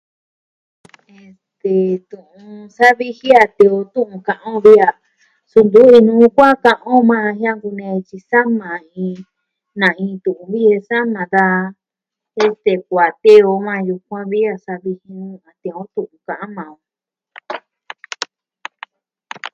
Este 1.23 1.75
tu'un 2.09 2.47
sa'a 2.75 2.93
viji 2.99 3.29
a 3.41 3.43
ntu'un 3.49 4.11
ka'an 4.27 4.41
on 4.51 4.57
vi 4.65 4.73
a 4.87 4.89
suu 5.51 5.65
ntu 5.67 5.81
inuu 5.97 6.27
kuaa 6.37 6.61
ka'an 6.65 6.83
on 6.95 7.01
majan 7.09 7.37
jiankunee 7.39 7.93
je 7.97 8.01
tyi 8.07 8.17
sama 8.31 8.69
jan 8.69 8.83
tyi 8.91 9.09
nani 9.79 9.97
iin 10.05 10.17
tu'un 10.25 10.49
viji 10.53 10.79
sama 10.89 11.21
da 11.33 11.45
kuaa 12.89 13.11
tee 13.23 13.41
o 13.51 13.53
majan 13.65 13.87
yukuan 13.89 14.25
vi 14.31 14.39
a 14.53 14.55
sa'a 14.63 14.81
viji 14.85 15.07
nuu 15.19 15.25
ni 15.25 15.27
yukuan 15.35 15.57
tee 15.61 15.75
o 15.81 15.83
tu'un 15.93 16.21
ka'an 16.27 16.51
maa 16.55 16.69
on. 16.75 16.79